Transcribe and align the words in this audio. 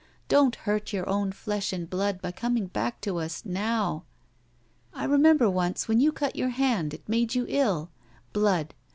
Don't 0.27 0.55
hurt 0.55 0.91
your 0.93 1.07
own 1.07 1.31
flesh 1.31 1.71
and 1.71 1.87
blood 1.87 2.23
by 2.23 2.31
coming 2.31 2.65
back 2.65 3.01
to 3.01 3.19
us— 3.19 3.45
now. 3.61 4.03
I 4.95 5.03
remember 5.03 5.47
once 5.47 5.87
when 5.87 5.99
you 5.99 6.11
cut 6.11 6.35
your 6.35 6.49
hand 6.49 6.95
it 6.95 7.07
made 7.07 7.35
you 7.35 7.45
ill. 7.47 7.91
Blood! 8.33 8.73